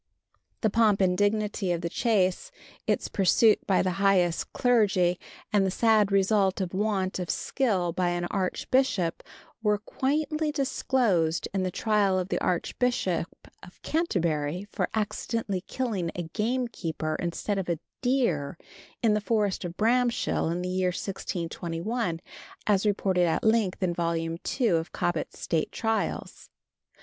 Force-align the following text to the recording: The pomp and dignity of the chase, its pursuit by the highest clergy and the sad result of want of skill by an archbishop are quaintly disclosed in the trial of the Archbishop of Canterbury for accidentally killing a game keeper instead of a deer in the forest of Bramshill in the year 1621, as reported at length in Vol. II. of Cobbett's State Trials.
The 0.61 0.71
pomp 0.71 0.99
and 0.99 1.15
dignity 1.15 1.71
of 1.71 1.81
the 1.81 1.87
chase, 1.89 2.49
its 2.87 3.07
pursuit 3.07 3.59
by 3.67 3.83
the 3.83 3.91
highest 4.01 4.51
clergy 4.51 5.19
and 5.53 5.63
the 5.63 5.69
sad 5.69 6.11
result 6.11 6.59
of 6.59 6.73
want 6.73 7.19
of 7.19 7.29
skill 7.29 7.93
by 7.93 8.09
an 8.09 8.25
archbishop 8.31 9.21
are 9.63 9.77
quaintly 9.77 10.51
disclosed 10.51 11.47
in 11.53 11.61
the 11.61 11.69
trial 11.69 12.17
of 12.17 12.29
the 12.29 12.39
Archbishop 12.41 13.29
of 13.61 13.79
Canterbury 13.83 14.65
for 14.71 14.89
accidentally 14.95 15.61
killing 15.67 16.09
a 16.15 16.23
game 16.23 16.67
keeper 16.67 17.15
instead 17.19 17.59
of 17.59 17.69
a 17.69 17.77
deer 18.01 18.57
in 19.03 19.13
the 19.13 19.21
forest 19.21 19.63
of 19.63 19.77
Bramshill 19.77 20.49
in 20.51 20.63
the 20.63 20.69
year 20.69 20.87
1621, 20.87 22.21
as 22.65 22.87
reported 22.87 23.27
at 23.27 23.43
length 23.43 23.83
in 23.83 23.93
Vol. 23.93 24.15
II. 24.15 24.67
of 24.69 24.91
Cobbett's 24.93 25.37
State 25.37 25.71
Trials. 25.71 26.49